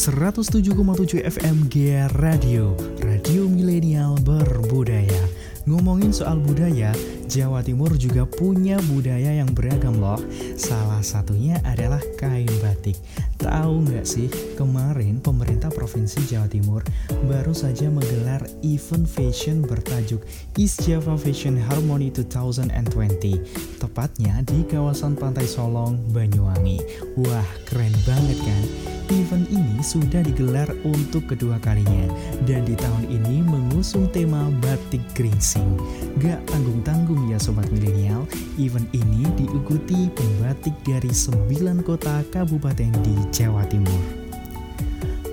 [0.00, 2.72] 107,7 FM GR Radio,
[3.04, 5.28] Radio Milenial Berbudaya.
[5.68, 6.96] Ngomongin soal budaya,
[7.28, 10.16] Jawa Timur juga punya budaya yang beragam loh.
[10.56, 12.96] Salah satunya adalah kain batik.
[13.40, 16.84] Tahu nggak sih, kemarin pemerintah Provinsi Jawa Timur
[17.24, 20.20] baru saja menggelar event fashion bertajuk
[20.60, 23.80] East Java Fashion Harmony 2020.
[23.80, 26.84] Tepatnya di kawasan Pantai Solong, Banyuwangi.
[27.16, 28.62] Wah, keren banget kan?
[29.08, 32.12] Event ini sudah digelar untuk kedua kalinya
[32.44, 35.80] dan di tahun ini mengusung tema batik gringsing.
[36.20, 38.28] Gak tanggung-tanggung ya sobat milenial,
[38.60, 44.19] event ini diikuti pembatik dari 9 kota kabupaten di Jawa Timur.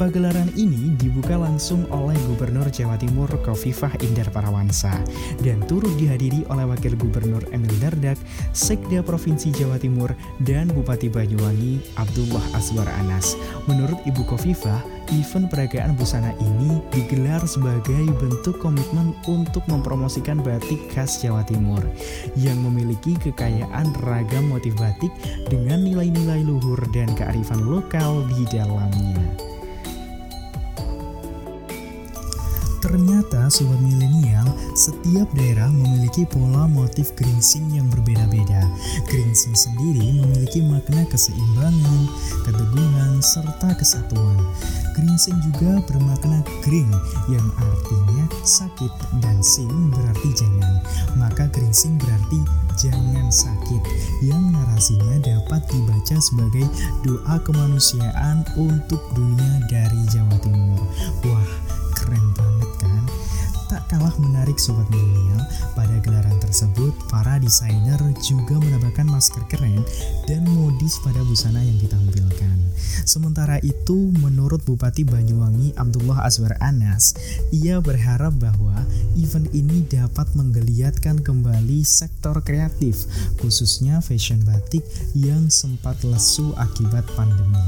[0.00, 4.96] Pagelaran ini dibuka langsung oleh Gubernur Jawa Timur Kofifah Indar Parawansa
[5.44, 8.16] dan turut dihadiri oleh Wakil Gubernur Emil Dardak,
[8.56, 10.16] Sekda Provinsi Jawa Timur,
[10.48, 13.36] dan Bupati Banyuwangi Abdullah Aswar Anas.
[13.68, 14.80] Menurut Ibu Kofifah,
[15.12, 21.84] event peragaan busana ini digelar sebagai bentuk komitmen untuk mempromosikan batik khas Jawa Timur
[22.40, 25.12] yang memiliki kekayaan ragam motif batik
[25.52, 29.49] dengan nilai-nilai luhur dan kearifan lokal di dalamnya.
[32.80, 38.64] Ternyata sobat milenial, setiap daerah memiliki pola motif gringsing yang berbeda-beda.
[39.04, 42.02] Gringsing sendiri memiliki makna keseimbangan,
[42.48, 44.40] keteguhan, serta kesatuan.
[44.96, 46.88] Gringsing juga bermakna gring
[47.28, 50.74] yang artinya sakit dan sing berarti jangan.
[51.20, 52.40] Maka gringsing berarti
[52.80, 53.82] jangan sakit
[54.24, 56.64] yang narasinya dapat dibaca sebagai
[57.04, 60.80] doa kemanusiaan untuk dunia dari Jawa Timur.
[61.28, 61.50] Wah,
[61.92, 62.49] keren banget
[63.90, 65.42] kalah menarik sobat milenial,
[65.74, 69.82] pada gelaran tersebut para desainer juga menambahkan masker keren
[70.30, 72.54] dan modis pada busana yang ditampilkan.
[73.02, 77.18] Sementara itu, menurut Bupati Banyuwangi Abdullah Azwar Anas,
[77.50, 78.78] ia berharap bahwa
[79.18, 83.10] event ini dapat menggeliatkan kembali sektor kreatif,
[83.42, 84.86] khususnya fashion batik
[85.18, 87.58] yang sempat lesu akibat pandemi.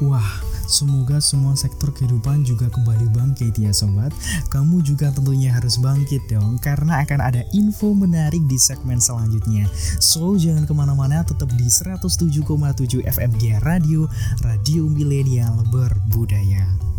[0.00, 4.14] Wah, Semoga semua sektor kehidupan juga kembali bangkit ya sobat.
[4.54, 9.66] Kamu juga tentunya harus bangkit dong karena akan ada info menarik di segmen selanjutnya.
[9.98, 14.06] So jangan ke mana-mana tetap di 107,7 FMG Radio,
[14.46, 16.89] Radio Milenial Berbudaya.